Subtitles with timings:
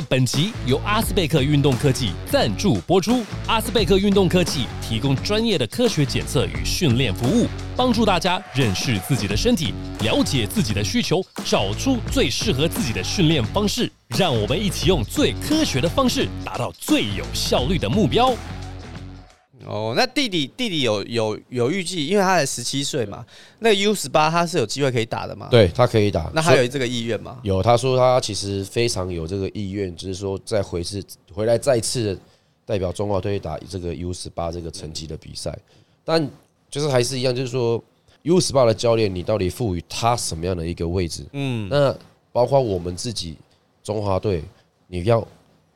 [0.00, 3.22] 本集由阿斯贝克运动科技赞助播出。
[3.46, 13.90] 阿斯贝克运动科技提供专业的科学检测与训练服务，帮助大家认识自己的身体，了解自己的需求，找出最适合自己的训练方式。
[14.16, 18.32] 让我们一起用最科学的方式，达到最有效率的目标。
[19.66, 23.24] 哦，那弟弟弟弟有有有预计，因为他才十七岁嘛，
[23.58, 25.48] 那 U 十八他是有机会可以打的嘛？
[25.50, 26.30] 对他可以打。
[26.34, 27.40] 那他有这个意愿吗？
[27.42, 32.18] 有，他说他其实非常有这个意愿，就是说再回次回来再次
[32.64, 35.56] 代表中华队打这个 U 十八这个成绩的比赛。
[36.04, 36.28] 但
[36.70, 37.82] 就是还是一样，就是说
[38.22, 41.24] U 十八的教练，你到底赋予他什么样的一个位置？
[41.32, 41.96] 嗯，那
[42.32, 43.36] 包括我们自己
[43.82, 44.42] 中华队，
[44.86, 45.26] 你要。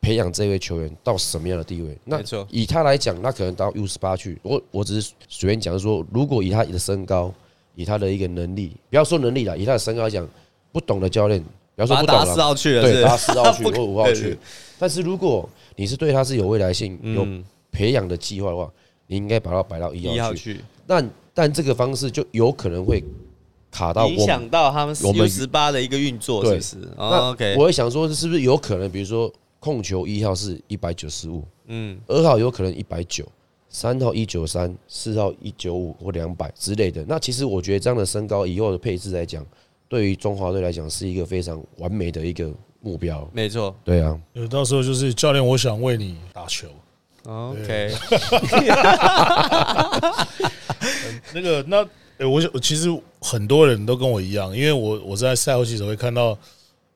[0.00, 1.98] 培养这位球员到什么样的地位？
[2.04, 4.38] 那以他来讲，那可能到 U 十八去。
[4.42, 7.34] 我我只是随便讲说，如果以他的身高，
[7.74, 10.26] 以他的一个能力，不要说能力了，以他的身高来讲，
[10.70, 14.38] 不懂的教练，比方说不懂了，四号去了，对，打四号去或 五号去。
[14.78, 17.26] 但是如果你是对他是有未来性、有
[17.72, 18.70] 培养的计划的话，
[19.08, 20.60] 你应该把他摆到一号去。
[20.86, 21.04] 那
[21.34, 23.02] 但这个方式就有可能会
[23.70, 26.76] 卡到影响到他们 U 十八的一个运作，是不是？
[26.96, 29.32] 那 OK，我会想说，是不是有可能，比如说。
[29.60, 33.26] 控球一号是一百九十五，嗯，二号有可能一百九，
[33.68, 37.04] 三号一九三，四号一九五或两百之类的。
[37.08, 39.44] 那其实我觉得这样的身高以后的配置来讲，
[39.88, 43.28] 对于中华队来讲是一个非常完美的一个目标。
[43.32, 46.68] 没错，对啊，有到时候就是教练，我想为你打球。
[47.24, 47.92] OK，
[51.34, 51.84] 那个那
[52.28, 52.88] 我想其实
[53.20, 56.38] 很多人都跟我一样，因为我我在赛后记者会看到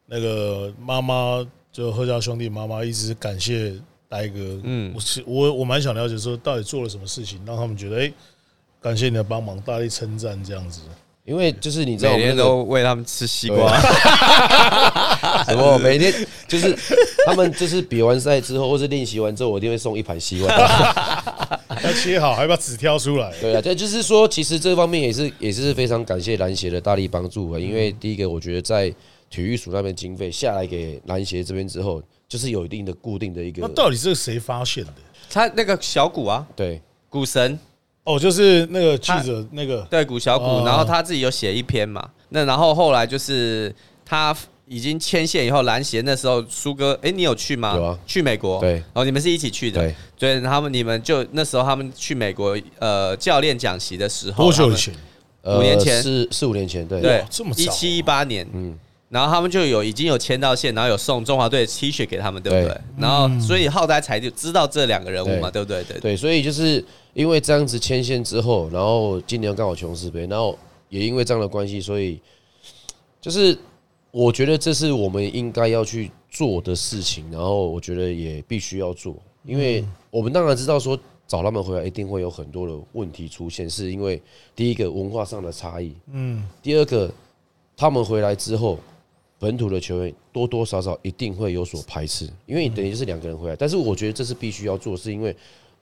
[0.07, 1.45] 那个妈妈。
[1.73, 3.73] 就贺家兄弟妈妈一直感谢
[4.09, 8.13] 呆哥，嗯，我我我蛮想了解说到底做了什么事情，让他们觉得哎，
[8.81, 10.83] 感谢你的帮忙，大力称赞这样子。
[11.25, 13.81] 因为就是你知道，每天都喂他们吃西瓜，
[15.49, 16.13] 什么每天
[16.49, 16.77] 就是
[17.25, 20.49] 他们就是比完赛之后或是练习完之后，我一定会送一盘西瓜，
[21.85, 23.33] 要切好，还要把籽挑出来。
[23.41, 27.59] 对啊，这就是说，其实这方面也是也是非常感谢篮协的大力帮助啊。
[27.59, 28.93] 因为第一个，我觉得在
[29.33, 33.63] 体育署那边经费下来给篮协这边之后，就是有一定的固定的一个。
[33.63, 34.93] 那到底是谁发现的？
[35.31, 36.79] 他那个小鼓啊，对，
[37.09, 37.59] 股神
[38.05, 42.11] 哦，就是那个记者那个对谷小鼓，然后他自己有写一篇嘛。
[42.29, 47.75] 那然后后来就是他已经牵线以后，篮协那时候苏哥，哎，你有去吗？
[47.75, 48.61] 有啊，去美国。
[48.61, 49.81] 对，然后你们是一起去的。
[49.81, 54.95] 对，所以他们你们就那时候他们去美国呃教练讲习的时候，多久以前？
[55.45, 58.79] 五年前，四四五年前，对对，这么一七一八年，嗯。
[59.13, 62.81] 然后他们就有已经有签到线，然后有送中华队的 T 恤给他们，对不对？
[62.97, 65.85] 然后所以浩代才就知道这两个人物嘛，对不对？
[65.85, 70.59] 对对，所以就是因为这样子牵线之后，然后今年刚好琼斯杯，然后
[70.89, 72.19] 也因为这样的关系，所以
[73.21, 73.55] 就是
[74.13, 79.15] 我觉得这是我们应该要去做的事情，然后我觉得也必须要做，
[79.45, 84.23] 因为我们当然知道说找他们回来一定会有很多的问题出现，是因为
[84.57, 87.13] 第一个文化上的差异，嗯，第二个
[87.77, 88.79] 他们回来之后。
[89.43, 93.57] 本土的球员多多少少一定会有所排斥，因为你等于是两个人回来。
[93.57, 95.35] 但是我觉得这是必须要做，是因为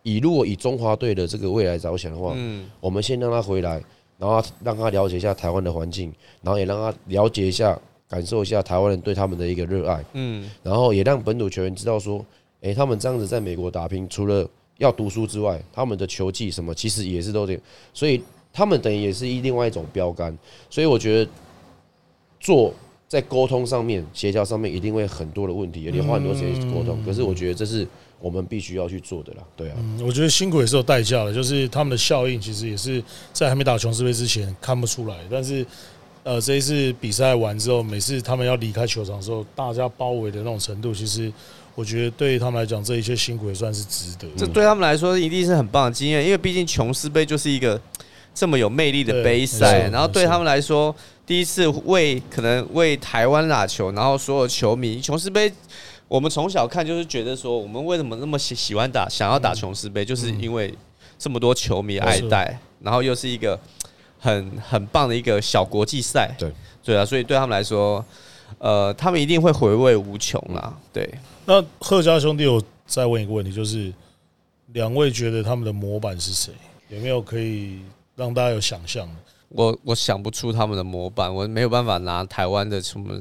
[0.03, 3.73] 以如果以中华队的这个未来着想的话，嗯，我们先让他回来，
[4.17, 6.11] 然后让他了解一下台湾的环境，
[6.41, 7.79] 然后也让他了解一下、
[8.09, 12.25] 感受一下台湾人对他们的一个热爱，嗯，然后也让本土球员知道说，
[12.63, 17.61] 哎，他们这样子在美国打拼，除了要读书之外，他们的球技什么其实也是都得
[17.93, 18.23] 所以
[18.55, 20.35] 他们等于也是一另外一种标杆。
[20.71, 21.31] 所以我觉得
[22.41, 22.73] 做。
[23.11, 26.97] 在沟通上面、协调上面，一定会很多的问题，也得花很多时间沟通。
[27.05, 27.85] 可是我觉得这是
[28.21, 29.77] 我们必须要去做的啦，对啊。
[30.01, 33.03] 我觉得辛苦也是有代价的，就是他们的效应其实也是
[33.33, 35.17] 在还没打琼斯杯之前看不出来。
[35.29, 35.67] 但是，
[36.23, 41.33] 呃，这一次比赛完之后，每次他们要离开球场的时候，大家包围的那种程度，其实
[41.75, 44.29] 我觉得对他们来讲，这一切辛苦也算是值得。
[44.37, 47.81] 这对他们来说一定是很棒的经验，因为毕竟琼斯杯就是一个
[48.33, 50.95] 这么有魅力的杯赛，然后对他们来说。
[51.31, 55.53] 第一次为可能为台湾打球，然后所有球迷琼斯杯，
[56.09, 60.75] 我们从小看就是觉得说，我们为什么那么喜喜欢打，想要打琼斯杯，就是因为
[61.17, 63.57] 这么多球迷爱戴，然后又是一个
[64.19, 68.05] 很很棒的一个小国际赛，对对啊，所以对他们来说，
[68.59, 70.77] 呃，他们一定会回味无穷啦。
[70.93, 71.09] 对，
[71.45, 73.93] 那贺家兄弟，我再问一个问题，就是
[74.73, 76.53] 两位觉得他们的模板是谁？
[76.89, 77.79] 有没有可以
[78.17, 79.09] 让大家有想象？
[79.51, 83.21] 我我想不出他们的模板，我没有办法拿台湾的什么，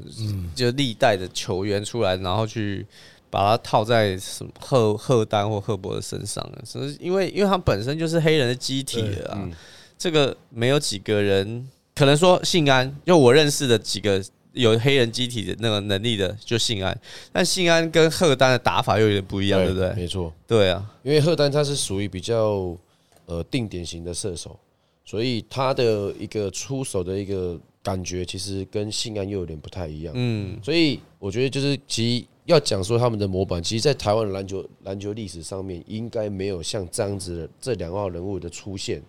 [0.55, 2.85] 就历代的球员出来，然后去
[3.31, 6.61] 把它套在什么赫赫丹或赫伯的身上了。
[6.63, 9.49] 只是因为，因为他本身就是黑人的机体啊，
[9.97, 14.23] 这个没有几个人，可能说信安，就我认识的几个
[14.53, 16.95] 有黑人机体的那个能力的，就信安。
[17.31, 19.93] 但信安跟赫丹的打法又有点不一样，对不对？
[19.93, 22.77] 没错，对啊，因为赫丹他是属于比较
[23.25, 24.57] 呃定点型的射手，
[25.09, 30.13] 所以他的一个出手的一个感觉，其实跟信安又有点不太一样。
[30.15, 39.01] 嗯，所以我觉得就是其实要讲说他们的模板，其实，在台湾的篮球篮球历史上面，应该没有像这样子的这两号人物的出现，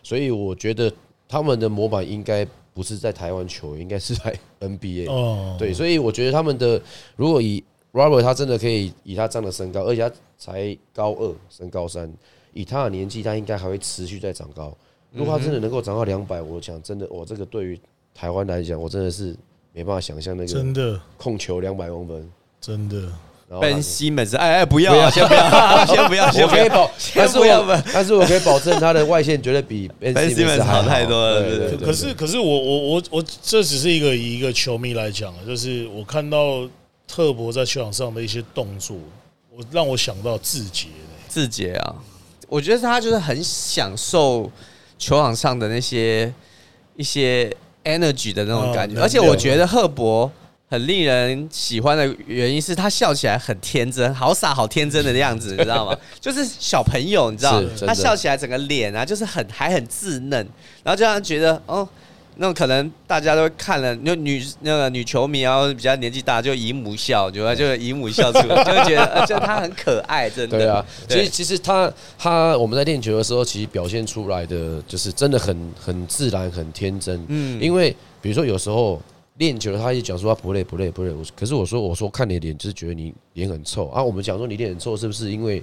[0.00, 0.92] 所以我觉得
[1.26, 5.10] 他们的模板应该不是在台湾球，应该是在 NBA。
[5.10, 6.80] 哦，对，所以我觉得他们的
[7.16, 12.08] 如果以 Robert 他真的可以以他这样的身高，而且他才高二升高三，
[12.52, 14.72] 以他的年纪，他应该还会持续在长高。
[15.12, 17.80] 如果他真的能够涨到两百，我想真的，我这个对于
[18.14, 19.34] 台湾来讲，我真的是
[19.72, 21.00] 没办法想象那个真的。
[21.16, 22.30] 控球两百公分。
[22.60, 23.00] 真的，
[23.48, 26.58] 然后奔西门是哎哎，不要啊，先不要，先不要， 先不要。
[26.58, 30.82] 我可以保，先但是我不要 但是我可以保证他的外线绝对比 Ben Ben Simmons 好。
[30.82, 36.68] 太多了对对可是可是我我我我这只是一个以一个球迷来讲啊，就是我看到
[37.06, 38.96] 特博在球场上的一些动作，
[39.54, 41.94] 我让我想到志杰呢志杰啊，
[42.48, 44.50] 我觉得他就是很享受
[44.98, 46.32] 球场上的那些
[46.96, 47.48] 一些
[47.84, 50.30] energy 的那种感觉，哦而且我觉得赫伯
[50.68, 55.96] 很令人喜欢的原因是他笑起来很天真，好傻好天真的样子，你知道吗？
[56.20, 60.46] 就是小朋友，你知道他笑起来整个脸啊，就是很还很稚嫩，
[60.82, 61.88] 然后就让人觉得哦。
[62.40, 70.58] 那种可能大家都看了，就女那个女球迷然后比较年纪大，就姨母笑，就就姨母笑出来， 就会觉得，呃就她很可爱，真的。
[70.58, 77.20] 对啊，其对实其实她她我们在练球的时候，其实表现出来的就是真的很很自然、很天真。
[77.28, 79.02] 嗯因为比如说有时候
[79.38, 84.02] 练久了，他一直讲说他不累不累不累，我可是我说我说看你的脸就是觉得你脸很臭啊。
[84.02, 85.62] 我们讲说你脸很臭，是不是因为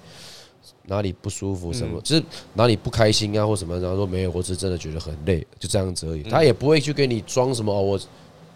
[0.88, 2.24] 哪里不舒服什么，就是
[2.54, 3.80] 哪里不开心啊或什么？
[3.80, 6.24] 然后说没有，我只是真的觉得很累，就这样子而已。
[6.24, 8.00] 他也不会去给你装什么哦，我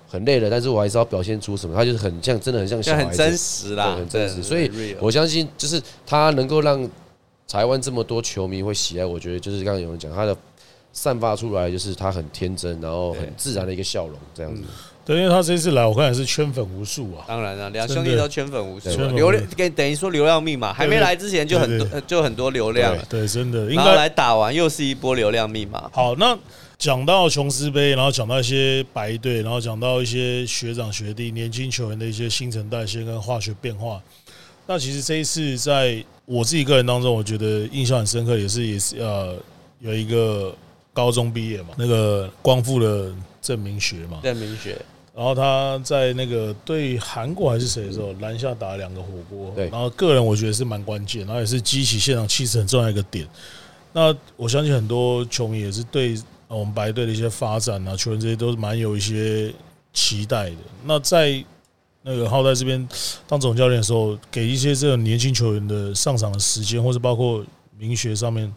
[0.07, 4.43] 很累了，但是我还是要表现出什么，他就是很像真的很像小孩子，很真实啦，对，很真实。
[4.43, 6.89] 所以我相信，就是他能够让
[7.47, 10.35] 台湾这么多球迷会喜爱，我觉得就是刚刚有人讲，他的
[10.91, 14.61] 散发出来就是他很天真，然后很自然的一个笑容，这样子。
[15.05, 17.25] 对，因为他这次来，我看也是圈粉无数啊。
[17.27, 25.89] 当然了，两兄弟都圈粉无数啊，流量跟等于说流量密码，还没来之前就很多就很多流量了，对，真的应然后该来打完又是一波流量密码。
[25.91, 26.15] 好。
[26.15, 26.37] 那
[26.77, 34.01] 讲到琼斯杯，然后讲到一些白队，然后讲到一些学长学弟、年轻球员的一些新陈代谢跟化学变化。
[34.65, 39.35] 那其实这一次在我自己个人当中，我觉得印象很深刻，也是也是呃
[39.79, 40.55] 有一个
[40.99, 43.09] 高中毕业嘛，那个光复的
[43.41, 44.77] 郑明学嘛，郑明学，
[45.15, 49.69] 然后他在那个对韩国还是谁的时候，篮下打了两个火锅，对。
[49.69, 53.25] 然后个人我觉得是蛮关键，然后也是激起现场气势很重要一个点。
[53.93, 56.15] 那我相信很多球迷也是对
[56.49, 59.53] 呃我们白队的一些发展啊，球员这些都是蛮有一些
[59.93, 60.57] 期待的。
[60.83, 61.41] 那在
[62.01, 62.85] 那个浩在这边
[63.25, 67.41] 当总教练的时候，给一些这种年轻球员的上场的时间，或者包括
[67.77, 68.53] 名学上面，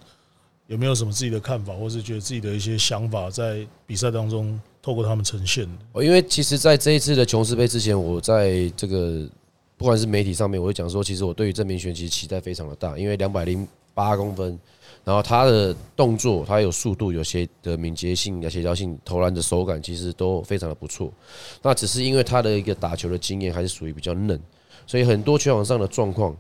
[0.73, 5.73] 有没有什么自己的看法，或是觉得自己的一些想法，在比赛当中透过他们呈现的？
[5.93, 9.29] 哦因为其实在这一次的琼斯杯之前，我在这个
[9.77, 14.59] 不管是媒体上面，我会讲说，其实我对于郑明轩其实期待非常的大，因为两百零八公分，
[15.05, 21.13] 然后他的动作，他有速度，有些的敏捷性、有协调性、投篮的手感，其实都非常的不错。
[21.61, 24.41] 那只是因为他的一个打球的经验还是属于比较嫩，
[24.87, 26.35] 所以很多球场上的状况，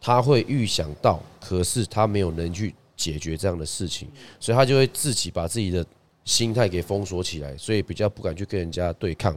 [0.00, 4.08] 他会预想到，可是他没有能去解决这样的事情，
[4.40, 5.84] 所以他就会自己把自己的
[6.24, 9.36] 心态给封锁起来，所以比较不敢去跟人家对抗。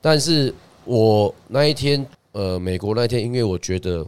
[0.00, 4.06] 但是我那一天，呃，美国那一天，因为我觉得，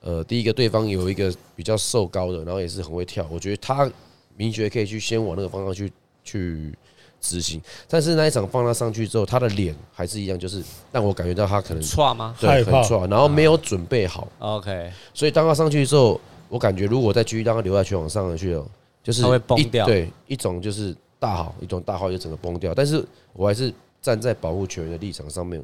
[0.00, 3.90] 呃，第一个对方有一个比较瘦高的，然后也是很会跳，我觉得他
[4.36, 6.74] 明觉可以去先往那个方向去去
[7.20, 7.60] 执行。
[7.88, 14.26] 但是那一场放他上去之后，他的脸还是一样，就是让我感觉到他可能错吗对很错，然后没有准备好。
[14.38, 16.20] ？OK，所以当他上去之后，
[16.50, 18.66] 我感觉如果再继续让他留在球场上去了，
[19.02, 22.74] 就是他会崩一掉对，一种就是大好，一种大好就整个崩掉。
[22.74, 23.02] 但是
[23.32, 25.62] 我还是站在保护球员的立场上面，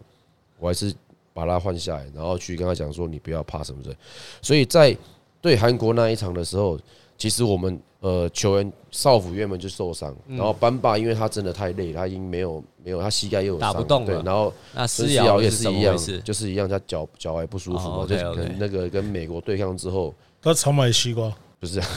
[0.59, 0.95] 我还是
[1.35, 3.95] 把他换下来，然后去跟他讲说你不要怕什么的。
[4.41, 4.97] 所以在
[5.43, 6.79] 对韩国那一场的时候，
[7.19, 15.97] 其实我们呃球员少辅原本就受伤，嗯然后班霸因为他真的太累了，他已经没有没有他膝盖又有伤打不动了对，然后那孙思瑶也是一样？
[16.25, 20.15] 就是一样，他脚脚踝不舒服嘛，哦就可能那个跟美国对抗之后，
[20.47, 21.83] 他常买西瓜，不是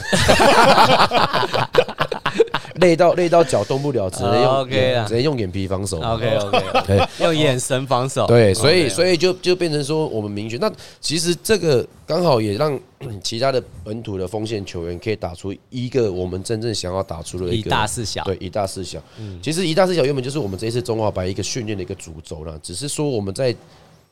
[2.80, 6.00] 累到累到脚动不了，只能用、哦，OK 啦只能用眼皮防守。
[6.00, 8.26] OK OK，对用眼神防守。
[8.26, 10.56] 对，所以所以就就变成说我们明确。
[10.56, 10.68] 那
[11.00, 12.76] 其实这个刚好也让
[13.22, 18.24] 其他的本土的锋线球员可以打出一个我们真正想要打出的一以个大四小。
[18.24, 19.00] 对，一大四小。
[19.40, 23.54] 其实一大四小原本就是我们这一次中华白一个训练的一个主轴了，只是说我们在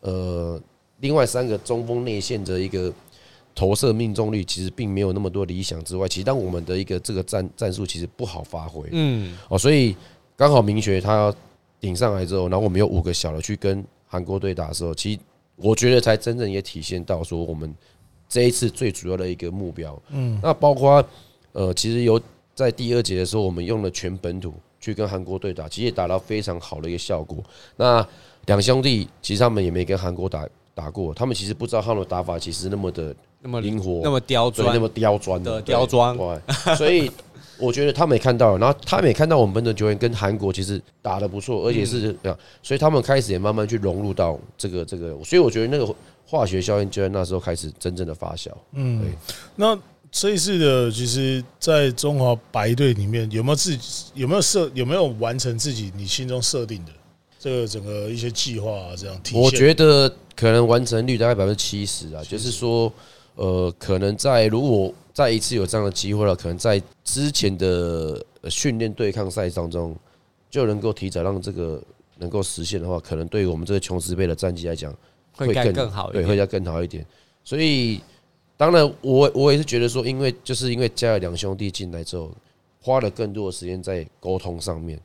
[0.02, 0.60] 呃
[1.00, 2.92] 另外三个中锋内线的一个
[3.58, 9.96] 投射命中率其实并没有那么多理想之外，其实当我们的一个这个战战术其实不好发挥嗯，哦，所以
[10.36, 11.34] 刚好明学他
[11.80, 15.18] 顶上来之后，然后我们有五个小的去跟韩国队打的时候，其实
[15.56, 17.74] 我觉得才真正也体现到说我们
[18.28, 20.00] 这一次最主要的一个目标。
[20.10, 21.04] 嗯，那包括
[21.50, 22.20] 呃，其实有
[22.54, 27.42] 在第二节的时候，我们用了全本土去跟韩国队打，其实也达到非常好的一个效果。
[27.76, 28.06] 那
[28.46, 37.10] 两兄弟其实他们也没跟韩国打打过，他们其实不知道他们的打法其实那么的那么灵活，那么刁钻，对那么刁钻的刁钻对，所以
[37.58, 45.94] 我觉得他们也看到了，然后他们也看到我们本土球员跟韩国其实打的不错，而且是这样，所以他们开始也慢慢去融入到这个这个，所以我觉得那个
[46.26, 48.50] 化学效应就在那时候开始真正的发酵。
[48.72, 49.12] 嗯，
[49.56, 49.78] 那
[50.10, 56.92] 这一次的，其实，在中华白队里面，有没有自己有没有设有没有完成自己你心中设定的
[57.38, 58.90] 这个整个一些计划啊？
[58.96, 59.42] 这样体现？
[59.42, 62.90] 我觉得可能完成率大概百分之七十啊，就是说，
[63.38, 69.94] 呃，可能在如果再一次有这样的机会了，可能在之前的呃训练对抗赛当中，
[70.50, 71.80] 就能够提早让这个
[72.16, 74.92] 能够实现的话，可能对于我们这个琼斯杯的战绩来讲，
[75.36, 77.06] 会该更好一对，会要更好一点。
[77.44, 78.00] 所以，
[78.56, 82.32] 当然我我也是觉得说，因为就是因为加了两兄弟进来之后，
[82.80, 85.00] 花了更多的时间在沟通上面。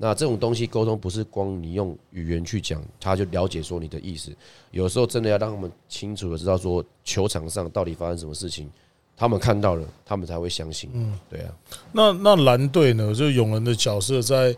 [0.00, 4.30] 那这种东西沟通不是光你用语言去讲，他就了解说你的意思。
[4.70, 8.70] 有时候真的要让他们清楚的知道说球场上到底发生什么事情，
[9.16, 10.88] 他们看到了，他们才会相信。
[10.94, 11.52] 嗯，对啊。
[11.92, 13.12] 那那蓝队呢？
[13.12, 14.52] 就永仁的角色在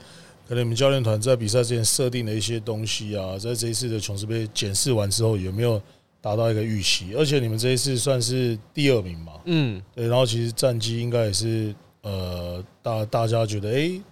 [0.46, 5.80] 可能你们教练团在比赛之前设定的一些东西啊，在这一次的琼斯杯检视完之后，有没有
[6.20, 7.14] 达到一个预期？
[7.14, 9.32] 而且你们这一次算是第二名嘛？
[9.46, 14.02] 嗯，对，然后其实战绩应该也是呃，大大家觉得诶，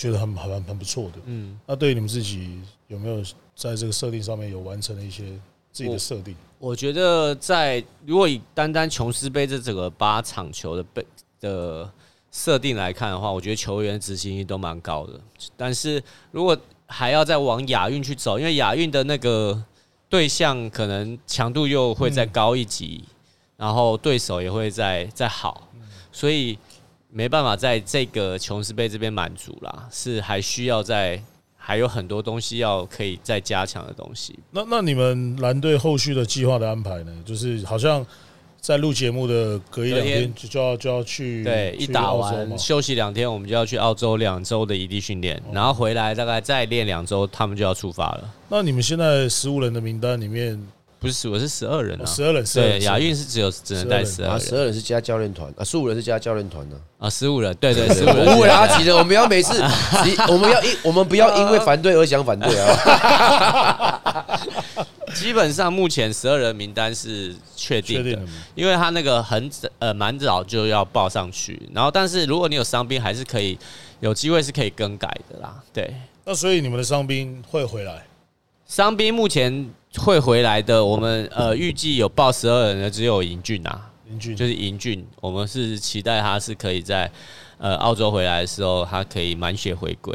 [0.00, 1.18] 觉得很很很不错的。
[1.26, 3.22] 嗯，那对于你们自己有没有
[3.54, 5.24] 在这个设定上面有完成了一些
[5.70, 6.34] 自己的设定？
[6.58, 11.06] 我觉得在如果以单单琼斯杯这整个八场球的被
[11.38, 11.92] 的
[12.32, 15.20] 设定来看的话，我觉得球员执行力都蛮高的。
[15.54, 19.62] 但是如果还要再往亚运去走，因为亚运的那个
[20.08, 23.04] 对象可能强度又会再高一级，
[23.58, 25.68] 然后对手也会再再好，
[26.10, 26.58] 所以
[27.12, 31.20] 没办法在这个琼斯杯这边满足啦，是还需要在
[31.56, 34.38] 还有很多东西要可以再加强的东西。
[34.50, 37.12] 那那你们蓝队后续的计划的安排呢？
[37.24, 38.04] 就是好像
[38.60, 48.34] 在录节目的隔一两天天就就要就要去对，一打完休息两天，我们就要去澳洲两周的异地训练，然后回来大概再练两周，他们就要出发了。
[48.48, 50.60] 那你们现在十五人的名单里面，
[51.00, 52.04] 不是，我是十二人啊。
[52.04, 56.76] 十二人，12对，亚运是只有只能带十啊，二人十二人是加教练团啊，十五人是加教练团呢。
[56.98, 58.26] 啊，十五人，对对，十五人。
[58.26, 59.54] 不会阿奇的，我们要每次，
[60.04, 63.98] 你我们要因我们不要因为反对而想反对啊。
[65.16, 68.18] 基本上目前十二人名单是确定的？
[68.54, 73.58] 因为他那个很早呃蛮早就要报上去，然后但是如果你有伤兵，还是可以
[74.00, 75.60] 有机会是可以更改的啦。
[75.72, 75.92] 对，
[76.24, 78.04] 那所以你们的伤兵会回来，
[78.68, 83.90] 伤兵目前会回来的，我们呃预计有报十二人的只有尹俊啊，
[84.36, 87.10] 就是尹俊，我们是期待他是可以在
[87.58, 90.14] 呃澳洲回来的时候，他可以满血回归。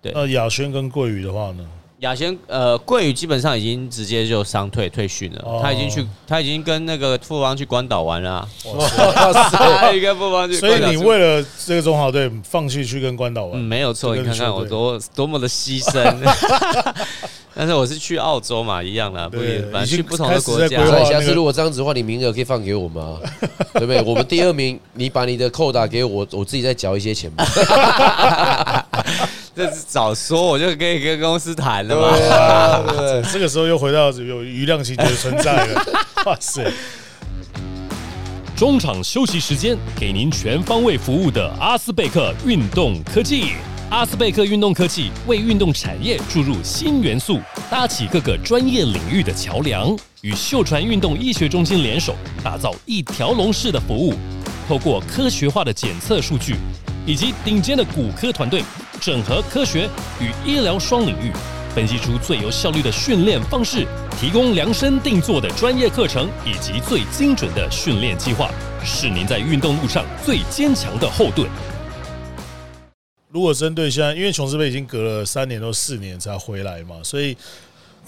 [0.00, 1.68] 对那亚轩跟桂宇的话呢？
[2.00, 10.78] 亚贤呃桂宇基本上已经直接就伤退退训了，哦他已经去他已经跟那个富邦去关岛玩了、啊，哇塞 他已经跟富邦去所以。
[10.90, 16.16] 你为了这个中华队放弃去跟关岛嗯，玩，没有错，你看看我多多么的牺牲。
[17.52, 21.02] 但是我是去澳洲嘛，一样的，不对一反正去不同的国家开始在规。
[21.02, 23.18] 划下次如果这样子的话，你名额可以放给我们啊，
[23.74, 24.00] 对不对？
[24.02, 28.86] 我们第二名，你把你的扣打给我，我自己再缴一些钱吧。
[29.58, 32.16] 这是早说，我就可以跟公司谈了嘛。
[32.16, 33.22] 对啊，对不对？
[33.32, 35.84] 这个时候又回到有余量情节存在了，
[36.26, 36.70] 哇塞！
[38.56, 43.54] 中场休息时间，给您全方位服务的阿斯贝克运动科技。
[43.90, 54.14] 阿斯贝克运动科技为运动产业注入新元素，搭起各个专业领域的桥梁，与秀传运动医学中心联手，打造一条龙式的服务。
[54.68, 56.54] 透过科学化的检测数据，
[57.04, 58.62] 以及顶尖的骨科团队，
[59.00, 59.88] 整合科学
[60.20, 61.32] 与医疗双领域，
[61.74, 63.86] 分析出最有效率的训练方式，
[64.18, 68.50] 提供量身定做的专业课程以及最精准的训练计划，
[68.84, 71.48] 是您在运动路上最坚强的后盾。
[73.30, 77.36] 如果针对现在，因为琼斯杯已经隔了三年到四年才回来嘛，所以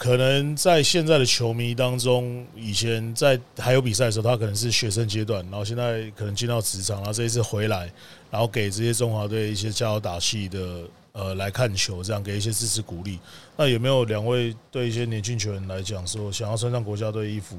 [0.00, 7.92] 可能在现在的球迷当中，以前在还有比赛的时候，他可能是学生阶段，然后现在可能进到职场，然后这一次回来，
[8.30, 13.18] 然后给这些中华队一些加油打气的呃来看球，这样给一些支持鼓励。
[13.58, 17.58] 那有没有两位对一些年轻球员来讲说，想要穿上国家队衣服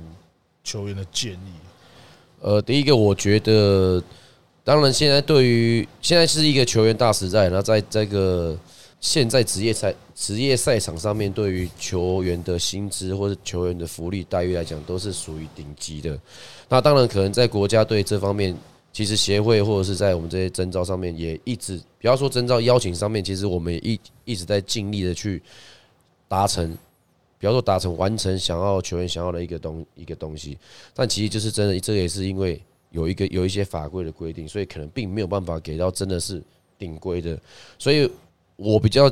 [0.63, 1.53] 球员的建议？
[2.39, 4.01] 呃，第一个我觉得，
[4.63, 8.57] 当然现在对于现在是一个球员大时代，那在这个
[9.01, 16.17] 现在职业赛职业赛场上面，对于球员的薪资或者球员的福利待遇来讲，都是属于顶级的。
[16.69, 18.55] 那当然可能在国家队这方面，
[18.93, 25.41] 其实协会或者是在我们这些征召上面，也一直不要说征召邀请上面，其实我们也一一直在尽力的去
[26.27, 26.77] 达成。
[27.39, 30.55] 比方说达成完成想要球员想要的一个东一个东西，
[30.93, 36.39] 但其实就是真的，这也是因为有一个有一些法规的规定，所以可能并没有办法给到真的是
[36.77, 37.35] 顶规的。
[37.79, 38.07] 所以
[38.61, 39.11] 我比较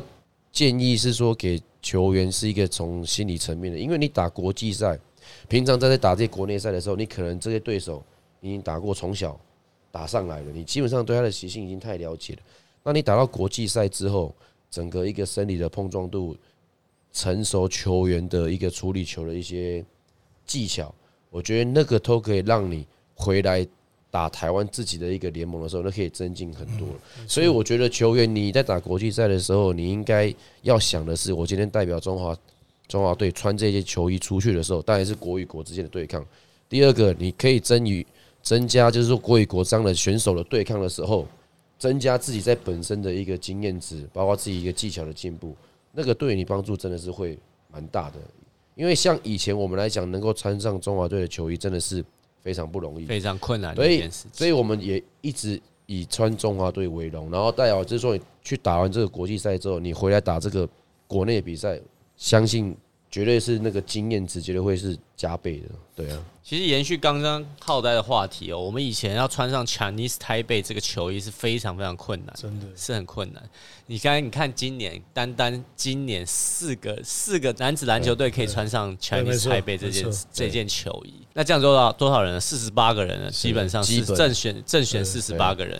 [0.51, 4.99] 建议是说，给球员是一个从心理层面的，因为你打国际赛，
[5.47, 8.03] 平常在在打这些国内赛的时候，你可能这些对手
[8.41, 9.39] 已经打过，从小
[9.91, 12.39] 打上来了，你基本上对他的习性已经太了解了。
[12.83, 14.35] 那你打到国际赛之后，
[14.69, 16.37] 整个一个身体的碰撞度。
[17.11, 19.83] 成熟球员的一个处理球的一些
[20.45, 20.93] 技巧，
[21.31, 23.67] 我觉得那个都可以让你回来
[24.11, 26.87] 打台湾自己的一个联盟的时候，那可以增进很多。
[27.27, 32.35] 所以我觉得球员你在打国际赛的时候，你应该要想的是，我今天代表中华
[32.87, 36.25] 中华队穿这些球衣出去的时候，当然是国与国之间的对抗。
[36.67, 38.05] 第二个，你可以增与
[38.41, 41.27] 增加，就是说国与国这样的选手的对抗的时候，
[41.77, 45.55] 增加自己在本身的一个经验值，包括自己一个技巧的进步。
[45.91, 47.37] 那个对你帮助真的是会
[47.71, 48.17] 蛮大的，
[48.75, 52.03] 因为像以前我们来讲，能够穿上中华队的球衣真的是
[52.41, 54.27] 非常不容易，非常困难的一件事。
[54.31, 57.29] 所以我们也一直以穿中华队为荣。
[57.31, 60.67] 然后代表就是说，你去打完这个国际赛之后，你回来打这个
[61.07, 61.79] 国内比赛，
[62.15, 62.75] 相信。
[63.11, 66.23] 绝对是那个经验值，绝对会是加倍的，对啊。
[66.43, 73.49] 其实延续刚刚浩代的话题哦，我们以前要穿上 Chinese Taipei 这个球衣是非常非常困难，真的是很困难。
[73.85, 82.39] 你刚才你看今年单单今年四个四个男子篮球队可以穿上 Chinese Taipei 这件这件球衣，那这样多少多少人？
[82.41, 85.79] 四十八个人呢，基本上是正选正选四十八个人。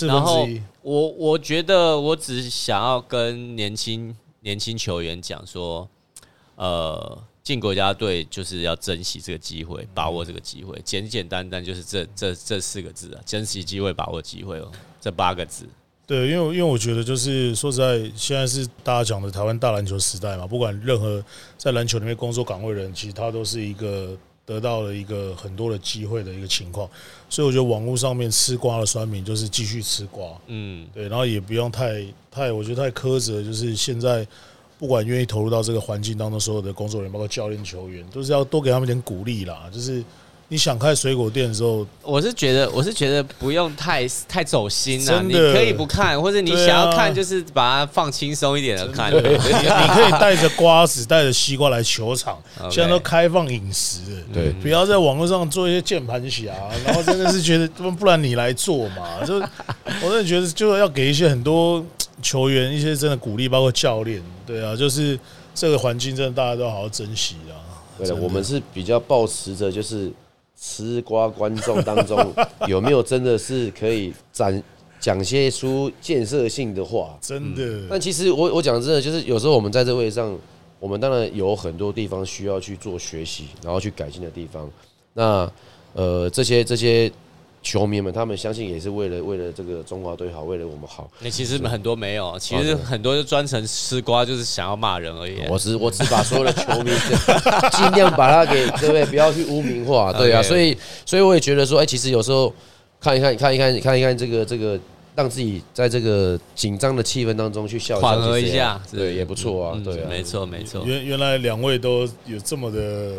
[0.00, 0.48] 然后
[0.82, 5.88] 我我觉得我只想要跟年轻年轻球员讲说。
[6.56, 15.66] 呃，进国家队就是要珍惜这个机会，把握这个机会，简简单单就是这这这四个字啊，珍惜机会，把握机会哦，这八个字。
[16.06, 21.22] 对，因为因为我觉得就是说实在，现在是大家讲的台湾大篮球时代嘛，不管任何
[21.58, 24.16] 在篮球里面工作岗位人，其实他都是一个
[24.46, 26.88] 得到了一个很多的机会的一个情况，
[27.28, 34.26] 所以我觉得网络上面吃瓜的酸民就是继续吃瓜，嗯，对，然后也不用太太，我觉得太苛责，就是现在。
[34.78, 39.62] 不管愿意投入到这个环境当中，所有的工作人员，包括教练、球员，都是要多给他们点鼓励啦。
[39.72, 40.04] 就是
[40.48, 45.22] 你想开水果店的时候，我是觉得，我是觉得不用太太走心了。
[45.22, 49.10] 你可以不看，或者你想要看，就是把它放轻松一点的看。
[49.16, 52.38] 你可以带着瓜子、带着西瓜来球场，
[52.70, 54.00] 现在都开放饮食。
[54.32, 56.52] 对，不要在网络上做一些键盘侠，
[56.84, 59.24] 然后真的是觉得，不然你来做嘛？
[59.26, 59.36] 就
[60.02, 61.82] 我真的觉得，就要给一些很多。
[62.26, 65.16] 球员一些真的鼓励，包括教练，对啊，就是
[65.54, 67.54] 这个环境真的大家都好好珍惜啊。
[67.98, 70.10] 对，我们是比较抱持着就是
[70.60, 72.18] 吃瓜观众当中
[72.66, 74.60] 有没有真的是可以展
[74.98, 77.86] 讲些出建设性的话，真的。
[77.88, 80.36] 但其实我我讲真的，就是有时候我们在这位上，
[80.80, 84.68] 我们当然有很多地方需要去做学习，然后去改进的地方。
[85.14, 85.48] 那
[85.92, 87.10] 呃，这些这些。
[87.66, 91.10] 球迷们，他们相信也是为了为了这个中华队好，为了我们好。
[91.18, 95.34] 那其实很多没有，其实很多就专程吃瓜，就是想要骂人而已。
[95.48, 96.92] 我只我只把所有的球迷
[97.74, 99.04] 尽量把他给对不对？
[99.06, 100.40] 不要去污名化， 对啊。
[100.40, 102.54] 所以所以我也觉得说，哎，其实有时候
[103.00, 104.78] 看一看看一看看一看这个这个，
[105.16, 109.82] 让自己在这个紧张的气氛当中去笑缓和一下，对，也不错啊。
[109.84, 110.84] 对，没错没错。
[110.86, 113.12] 原原来两位都有这么的。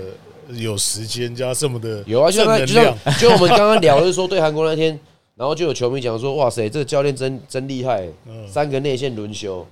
[0.49, 4.97] 有时间加这么的有啊，就就像就我们刚刚聊的是说对韩国那天，
[5.35, 8.07] 然后就有球迷讲说哇塞，这个教练真真厉害，
[8.51, 9.65] 三个内线轮休，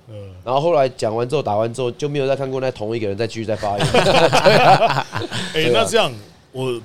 [0.44, 3.86] 然后后来讲完之后打完之后就没有再看过那同一个人再继续再发言。
[5.54, 6.12] 哎，那这样
[6.52, 6.80] 我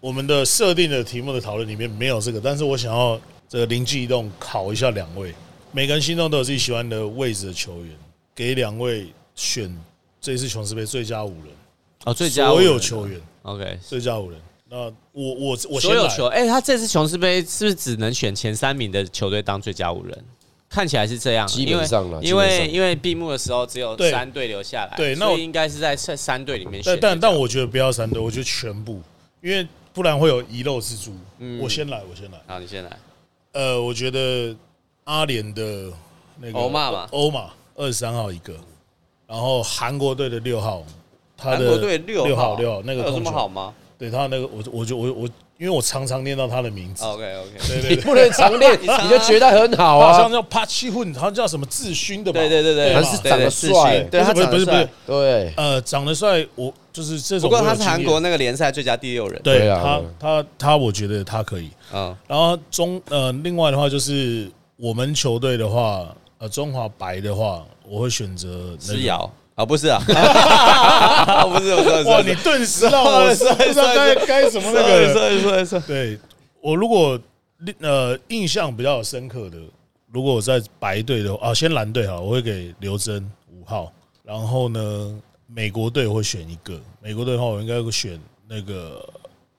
[0.00, 5.34] 我们的设定的题目的讨论里面没有这个，但是我想要这个灵机一动考一下两位，
[5.72, 7.88] 每个人心中都有自己喜欢的位置的球员，
[8.34, 9.74] 给两位选
[10.20, 11.61] 这一次琼斯杯最佳五人。
[12.04, 14.40] 哦，最佳所有球员，OK，最佳五人。
[14.68, 14.76] 那
[15.12, 20.24] 我我我所有球，哎，他这次琼斯杯是不是只能选前三名的球队当最佳五人？
[20.68, 27.10] 看起来是这样，基本上了因为因为闭幕的时候只有三队留下来，对那我应该是在这三队里面选但。
[27.10, 28.98] 但但我觉得不要三队，我觉得全部，
[29.42, 31.12] 因为不然会有遗漏之处。
[31.38, 32.40] 嗯我先来，我先来。
[32.46, 32.98] 好，你先来。
[33.52, 34.56] 呃，我觉得
[35.04, 35.92] 阿联的
[36.40, 38.54] 那个欧马嘛欧马二十三号一个，
[39.26, 40.82] 然后韩国队的六号，
[41.42, 43.30] 他的韩国队六六号号六号那个有这控球。
[43.30, 43.72] 么好吗？
[43.98, 45.28] 对他那个我我就我我，
[45.58, 50.12] 因为我常常念到他的名字，？OK OK，对对对，你不能 常念，你就觉得很好啊。
[50.12, 52.40] 好像叫帕奇混，好像叫什么智勋的吧？
[52.40, 53.00] 对对对对，吧？
[53.00, 54.00] 还是长得帅。
[54.10, 54.88] 对他不是长得帅不是。
[55.06, 55.20] 不是。
[55.20, 57.48] 对，呃，长得帅，我就是这种。
[57.48, 59.40] 不过他是韩国，那个联赛最佳第六人。
[59.44, 60.02] 对对啊。
[60.18, 61.70] 他他他，我觉得他可以。
[61.92, 70.00] 啊，然后中呃，另外的话就是我们球队的话，呃，中华白的话，我会选择那个施瑶啊，不是啊，
[71.46, 75.80] 不是，不是，哇，你顿时让我不知道该该什么那个。
[75.86, 76.18] 对
[76.60, 77.18] 我如果
[77.80, 79.58] 呃印象比较深刻的，
[80.10, 83.92] 如果我在白队的话啊，先蓝队哈，我会给刘真五号，
[84.24, 89.06] 然后呢，美国队我会选一个，美国队的话，我应该会选那个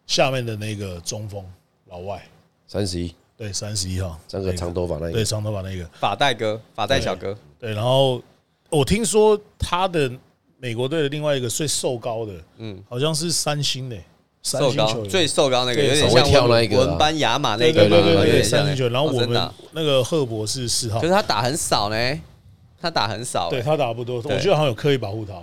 [0.07, 1.45] 下面的那个中锋
[1.87, 2.21] 老外，
[2.67, 5.11] 三十一，对，三十一号，那个长头发那个。
[5.11, 8.21] 对，长头发那个，发带哥，发带小哥，对，然后
[8.73, 10.11] 我听说他的
[10.57, 13.95] 美国队的另外一个最瘦高的，嗯，好像是三星的、
[14.41, 18.91] 三瘦高星球员，最瘦高那个，有点像文跳那一个啊文班亚马那个，对对对三星球员。
[18.91, 22.19] 然后我们那个赫伯是四号可，是他打很少呢，
[22.81, 25.33] 他打很少，对欸他打不多，我觉得好像有刻意保护他。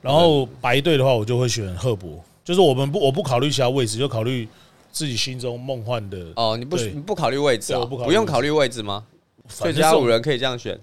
[0.00, 4.48] 然后白队的话，我就会选赫伯，就是我们不我不考虑其他位置，就考虑
[4.92, 6.18] 自己心中梦幻的。
[6.36, 7.80] 哦，你不你不考虑位置啊？
[7.84, 9.04] 不考虑不用考虑位置吗？
[9.48, 10.78] 最佳五人可以这样选，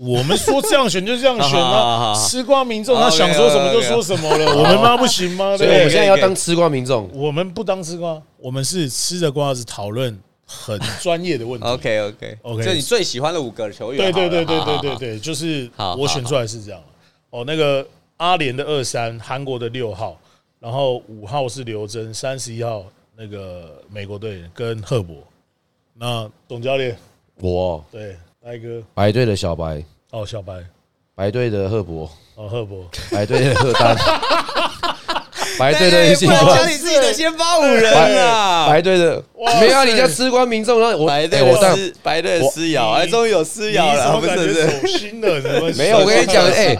[0.00, 5.56] 我们说这样选就这样选好好好啊， 吃瓜民众他想说什么就说什么了，我们妈不行吗？
[5.56, 7.08] 所以我们现在要当吃瓜民众。
[7.14, 11.66] 我们不当吃瓜，我们是吃着瓜子讨论很专业的问题。
[11.68, 16.80] OK OK OK 就你最喜欢的五个球员对对对对对对对，就是我选出来是这样。
[17.30, 20.18] 哦，那个阿联的二三，韩国的六号，
[20.58, 22.84] 然后五号是刘真，三十一号
[23.16, 25.16] 那个美国队跟赫伯。
[25.96, 26.96] 那董教练，
[27.40, 30.52] 我对，来一个白队的小白，哦，小白，
[31.14, 33.96] 白队的赫伯，哦，赫伯，白队的赫丹，
[35.58, 37.90] 白队的对进攻不然讲，你自己的先发五人
[38.22, 44.66] 啊，白队的哇没有啊，塞你叫吃瓜民众，然后我白队哎我当的施白队的我施瑶，哎，终于有施你瑶了，不是不感觉是？
[44.66, 45.40] 走心了？
[45.40, 46.76] 怎么没有，我跟你讲，哎，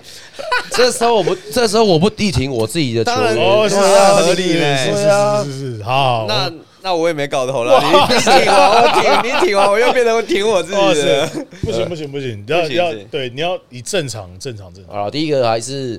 [0.72, 4.76] 这时候我不，这时候我不力挺我自己的球当然员，哦，是对啊啊，合理嘞。
[4.94, 6.52] 是啊是是是是，好，好那
[6.84, 11.26] 那我也没搞头了，你你挺完我挺，你挺完我又变成我挺我自己哇的，，
[11.62, 14.94] 不行不行不行，你要要对，你要以正常正常正常。
[14.94, 15.98] 啊，第一个还是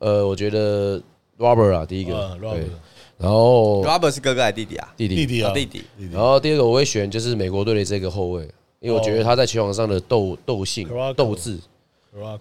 [0.00, 1.00] 呃，我觉得
[1.38, 2.12] Robert 啊，第一个
[2.42, 2.66] Robert，
[3.16, 4.92] 然后 Robert 是哥哥还是弟弟啊？
[4.98, 8.42] 弟弟，弟弟啊，哦弟弟，弟弟然后第二个我会选就是美国队的这个后卫，
[8.80, 10.86] 因为我觉得他在球场上的斗斗性、
[11.16, 11.56] 斗志，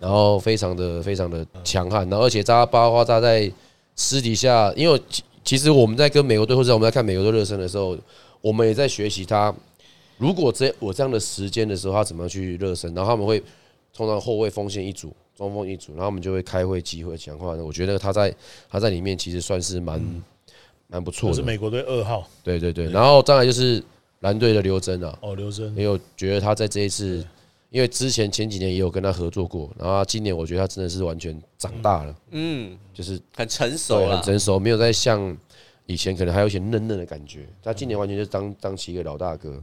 [0.02, 3.50] 然后非常的非常的强悍，然后而且扎巴花扎在
[3.96, 5.02] 私底下，因为
[5.48, 7.98] 其其实我们在跟美国队或者我们在看美国队热身的时候，
[8.42, 9.56] 我们也在学习他，
[10.18, 13.42] 如果这我这样的时间的时候，他怎么样去热身，然后他们会
[13.94, 17.54] 通常后卫锋线一组，中锋一组，然后我们就会开会集会讲话。
[17.54, 18.36] 我觉得他在
[18.70, 20.22] 他在里面其实算是蛮
[20.88, 22.28] 蛮不错的，我是美国队二号。
[22.44, 22.90] 对对对。
[22.92, 23.82] 然后再来就是
[24.20, 25.74] 蓝队的刘真啊，哦，刘真。
[25.78, 27.26] 也有觉得他在这一次，
[27.78, 35.38] 因为之前前几年也有跟他合作过，然后他今年我觉得他真的是完全长大了，嗯，就是很成熟对了很，成熟，没有再像
[35.86, 37.48] 以前可能还有一些嫩嫩的感觉。
[37.62, 39.62] 他今年完全就是当当起一个老大哥。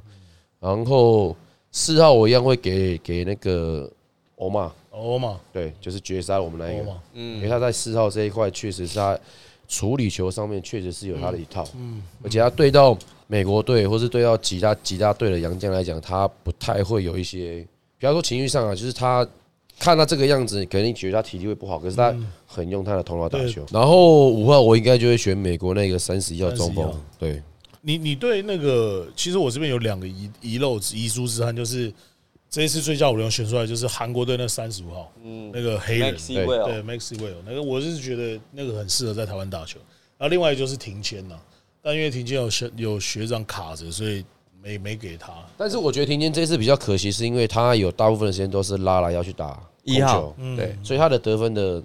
[0.60, 1.36] 然后
[1.72, 3.90] 四号我一样会给给那个
[4.36, 9.18] 欧玛，欧嘛，对，就是绝杀我们那一个，欧嘛，因为他在四号这一块确实是他
[9.66, 12.96] 处理球上面确实是有他的一套，嗯，而且他对到
[13.26, 17.66] 美国队或是对到其他其他队的洋将来讲，他不太会有一些，
[18.04, 19.26] 比方说情绪上啊，就是他
[19.78, 22.14] 看他这个样子，可能你觉得他体力会不好，可是他
[22.46, 23.64] 很用他的头脑打球。
[23.72, 27.42] 然后五号我应该就会选美国那个三十一号中锋，对，
[27.80, 31.90] 你你对那个，其实我这边有两个遗遗漏遗珠之憾，就是
[32.50, 35.50] 这一次最佳五人选出来就是韩国队那三十五号，嗯。
[35.54, 39.78] 那个黑人，，Maxi 对 Will，对 Maxi Will，那个我是觉得那个很适合在台湾打球。
[40.18, 41.36] 然后另外一个就是庭谦呐，
[41.80, 44.22] 但因为庭谦有学有学长卡着，所以
[44.64, 45.30] 没没给他。
[45.58, 51.82] 但是我觉得庭坚这次比较可惜，是因为他有大部分的时间都是拉拉要去打一号对，所以他的得分的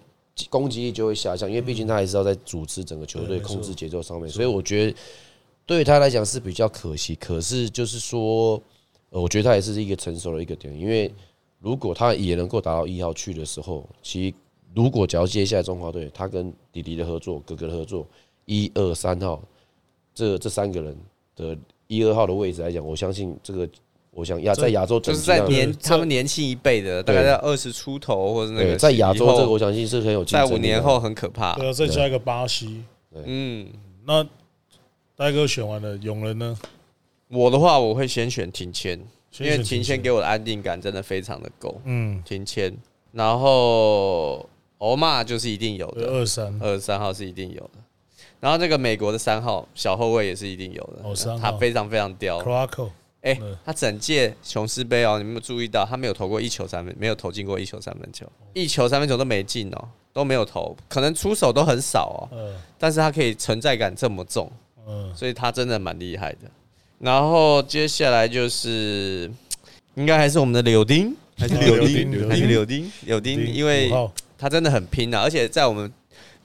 [0.50, 4.98] 攻击力就会下降，因为毕竟他还是要在组织整个球队、控制节奏上面，所以我觉得
[5.66, 7.14] 对他来讲是比较可惜。
[7.16, 8.62] 可是就是说，
[9.10, 11.14] 呃，我觉得他也是一个成熟的一个点，因为
[11.60, 14.36] 如果他也能够打到一号去的时候，其实
[14.74, 18.08] 如果只要接下来中华队他跟弟弟的合作、哥哥的合作，
[18.46, 19.44] 一二三号
[20.14, 20.96] 这这三个人
[21.36, 21.58] 的
[21.90, 23.70] 一二号的位置来讲，我相信这个。
[24.12, 31.56] 我我想亚在亚洲就是在年他们年轻一辈的，大概在二十出头或者那个在亚洲这个，我相信是很有竞在五年后，很可怕。
[31.56, 32.84] 对啊，再加一个巴西。
[33.14, 33.68] 嗯，
[34.06, 34.22] 那
[35.16, 36.58] 呆哥选完了，永仁呢？
[37.30, 39.00] 我的话我会先选庭谦，
[39.40, 41.80] 因为庭谦给我的安定感真的非常的够。
[41.86, 42.76] 嗯，庭谦，
[43.14, 44.50] 然后
[44.80, 47.80] 欧玛就是一定有的，二三二十三号是一定有的。
[48.40, 52.44] 然后这个美国的三号小后卫也是一定有的，哦他非常非常刁。
[52.44, 62.56] c r a c o 哎、对他整届琼斯杯哦，你们有没有注意到他没有投过一球三分，没有投进过一球三分球，一球三分球都没进哦，都没有投，可能出手都很少哦，嗯。
[62.78, 64.50] 但是他可以存在感这么重，
[64.88, 66.50] 嗯，所以他真的蛮厉害的。
[66.98, 69.30] 然后接下来就是
[69.96, 72.12] 应该还是我们的柳丁，还是柳哦柳丁？
[72.12, 73.92] 丁，还是柳丁，柳丁，因为
[74.38, 75.92] 他真的很拼啊，而且在我们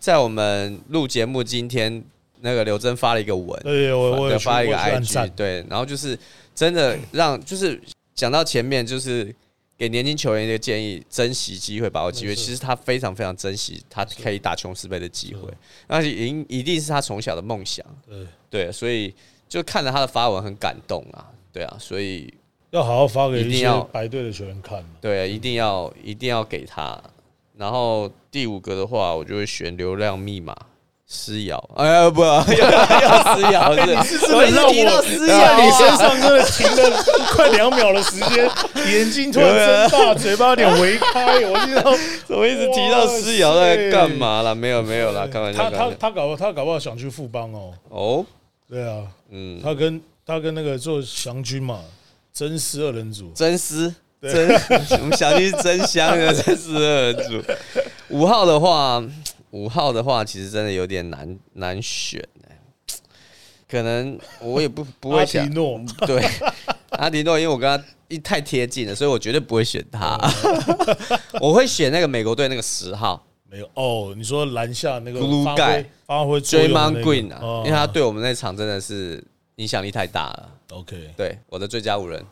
[0.05, 2.05] 在我们录节目今天，
[2.43, 6.19] 那个刘真发了一个文，对，我我发了一个 IG，对，然后就是
[6.55, 7.81] 真的让就是
[8.14, 9.35] 讲到前面就是。
[9.77, 12.35] 给年轻球员一个建议，珍惜机会，把握机会。
[12.35, 15.53] 其实他非常非常珍惜他可以打琼斯杯的机会，
[15.88, 17.85] 那一定一定是他从小的梦想。
[18.07, 19.12] 对，对，所以
[19.49, 22.33] 就看着他的发文很感动啊，对啊，所以
[22.71, 24.81] 要好好发给一定要白队的球员看。
[25.01, 27.03] 对，一定要一定要给他。
[27.57, 30.55] 然后第五个的话，我就会选流量密码
[31.07, 31.71] 施瑶。
[31.77, 35.97] 哎呀，不 要要施瑶，是真的我一直让我提到施在瑶你身啊。
[35.97, 38.51] 上真的停了快两秒的时间，
[38.90, 41.95] 眼睛突然睁大，嘴巴有点微开，我听到
[42.27, 44.55] 怎么一直提到施瑶在干嘛啦？
[44.55, 45.71] 没有没有啦，开玩笑。
[45.71, 48.27] 他他他搞不他搞不好想去富邦哦，哦，
[48.69, 51.81] 对啊，嗯，他跟他跟那个做祥军嘛，
[52.33, 53.95] 真丝二人组，真丝
[54.33, 57.43] 真，我们小区是真香的真丝二人组。
[58.09, 59.05] 五号的话，
[59.51, 62.59] 五号的话，其实真的有点难难选欸。
[63.69, 65.55] 可能我也不不会阿想
[66.07, 66.23] 对，
[66.91, 70.19] 阿迪诺，因为我跟他一太贴近了，所以我绝对不会选他。
[71.41, 73.25] 我会选那个美国队那个十号。
[73.51, 77.63] 没有哦，你说篮下那个 guy 挥发挥作用的 Draymond 那个 Green 啊，哦。
[77.65, 79.23] 因为他对我们那场真的是
[79.57, 80.51] 影响力太大了。
[80.71, 82.25] OK 对，我的最佳五人，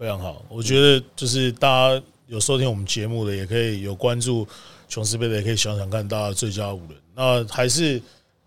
[0.00, 4.48] 非常好，我觉得就是大家有收听我们节目的，也可以有关注
[4.88, 6.96] 琼斯杯的，也可以想想看大家最佳五人。
[7.14, 8.00] 那还是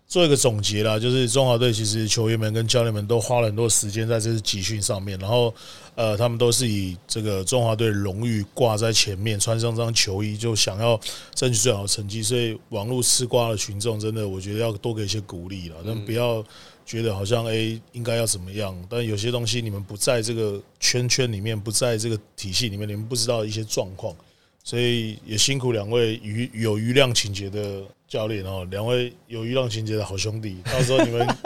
[0.08, 5.54] 做一个总结啦，就是中华队其实球员们跟教练们都花了很多时间在这次集训上面，然后
[5.94, 11.00] 呃，他们都是以这个中华队荣誉挂在前面，穿上这张球衣就想要
[11.36, 16.44] 争取最好的成绩，所以网络吃瓜的群众真的我觉得要多给一些鼓励了，但不要。
[16.86, 24.14] 觉得好像诶应该要怎么样，但有些东西你们不在这个圈圈里面，不在这个体系里面，你们不知道一些状况，
[24.62, 31.26] 所以也辛苦两位余有余量情节的教练哦，两位有余量情节的好兄弟，到时候你们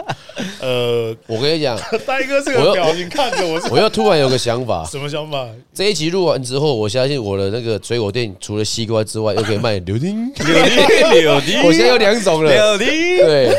[0.61, 5.49] 呃，我跟你讲， 呆哥这个表情看着我是我又突然有个想法， 什么想法？
[5.73, 10.31] 这一集录完之后，我相信我的那个水果店除了西瓜之外，又可以卖柳丁。
[10.33, 11.63] 柳丁，柳丁。
[11.63, 13.53] 我现在有两种了，柳丁，对，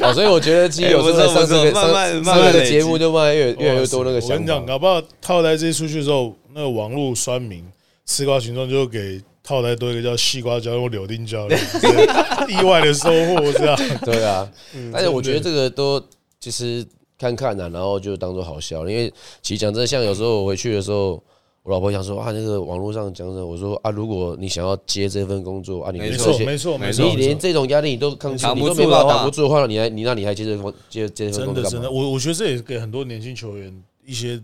[0.00, 7.64] 哦，所以我觉得其实有时候慢慢上慢慢累积上这个节目就慢慢越越来越多那个想我跟你讲，搞不好套台这一出去之后，那个网络酸民
[8.04, 11.60] 吃瓜群众就给套台多一个叫西瓜教练或柳丁教练，
[12.48, 13.76] 意外的收获这样。
[14.04, 16.02] 对啊，嗯但是我觉得这个都
[16.40, 16.84] 其实
[17.18, 18.88] 看看啊，然后就当做好笑。
[18.88, 21.22] 因为其实讲真的，像有时候我回去的时候，
[21.66, 31.90] 我老婆想说啊，那个网络上讲什么，我说啊，如果你想要接这份工作啊，你没错没错没错，你连这种压力你都扛扛你都没办法不住的话挡不住的话，你还你那你还接这份接接这份真的真的，工作干嘛？
[31.90, 34.40] 我我觉得这也给很多年轻球员一些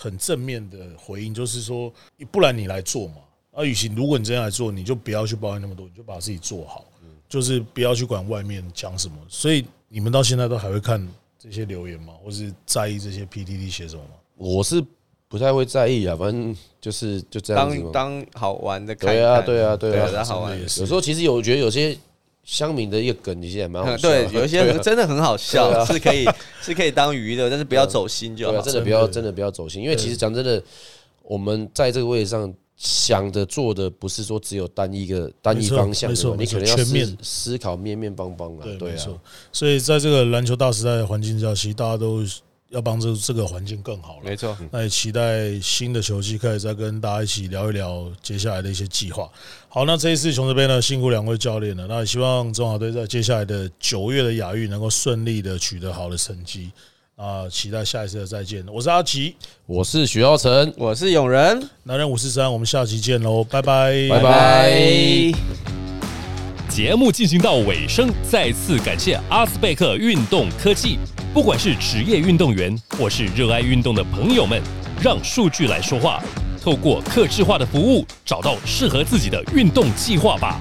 [0.00, 1.92] 很正面的回应，就是说，
[2.32, 3.14] 不然你来做嘛。
[3.52, 6.84] 啊，与其如果你真的来做，你就不要去抱怨那么多，你就把自己做好，
[7.28, 9.14] 就是不要去管外面讲什么。
[9.28, 11.00] 所以你们到现在都还会看
[11.38, 12.14] 这些留言吗？
[12.24, 14.10] 或是在意这些 PDD 写什么吗？
[14.36, 14.84] 我是
[15.34, 18.20] 不太会在意啊，反正就是就这样子嘛当。
[18.20, 21.98] 当好玩的看看，对啊对啊对啊当好玩也是有时候其实有我觉得有些
[22.44, 24.28] 乡民的一个梗，其实也蛮好笑对。
[24.32, 26.24] 有一些真的很好对笑，啊是可以
[26.62, 28.64] 是可以当娱乐，但是不要走心就对啊，好。
[28.64, 30.62] 真的不要真的不要走心，因为其实讲真的，
[31.24, 39.18] 我们在这个位置上想的做的不是说只有单一个单一方向的嘛，你没错没错可能要思全面思考面面帮帮啊对，，对啊没错，。
[39.52, 42.22] 所以在这个篮球大时代的环境下，其实大家都
[42.70, 44.22] 要帮助这个环境更好了。
[44.24, 49.28] 没错，那也期待新的球季开始再跟大家一起聊一聊接下来的一些计划。
[49.68, 51.86] 好，那这一次琼斯杯呢，辛苦两位教练了。
[51.86, 56.70] 那也希望中华队在接下来的九月的亚运能够顺利的取得好的成绩。
[57.16, 58.66] 啊，期待下一次的再见。
[58.66, 65.83] 我是阿奇，我是许耀成，我是永仁，男人五四三，我们下期见喽，拜拜，拜拜
[66.68, 70.98] 节目进行到尾声，再次感谢阿斯贝克运动科技。
[71.32, 74.60] 不管是职业运动员或是热爱运动的朋友们，
[75.02, 76.22] 让数据来说话。
[76.62, 80.58] 透过客制化的服务，找到适合自己的运动计划吧。